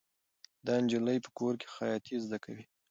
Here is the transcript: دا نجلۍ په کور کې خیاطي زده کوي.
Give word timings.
دا 0.65 0.73
نجلۍ 0.83 1.17
په 1.25 1.29
کور 1.37 1.53
کې 1.61 1.67
خیاطي 1.75 2.15
زده 2.25 2.37
کوي. 2.43 2.65